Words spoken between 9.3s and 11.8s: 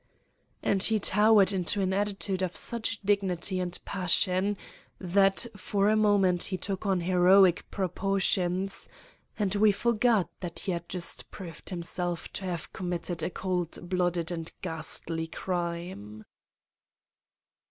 and we forgot that he had just proved